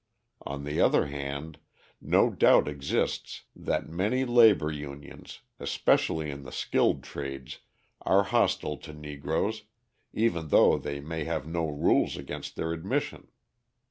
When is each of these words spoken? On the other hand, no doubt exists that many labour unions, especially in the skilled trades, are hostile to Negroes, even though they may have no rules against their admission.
On 0.41 0.63
the 0.63 0.81
other 0.81 1.05
hand, 1.05 1.59
no 2.01 2.31
doubt 2.31 2.67
exists 2.67 3.43
that 3.55 3.87
many 3.87 4.25
labour 4.25 4.71
unions, 4.71 5.41
especially 5.59 6.31
in 6.31 6.41
the 6.41 6.51
skilled 6.51 7.03
trades, 7.03 7.59
are 8.01 8.23
hostile 8.23 8.77
to 8.77 8.93
Negroes, 8.93 9.65
even 10.11 10.47
though 10.47 10.79
they 10.79 11.01
may 11.01 11.25
have 11.25 11.45
no 11.45 11.67
rules 11.69 12.17
against 12.17 12.55
their 12.55 12.73
admission. 12.73 13.27